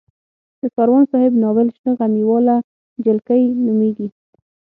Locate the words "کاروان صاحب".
0.75-1.33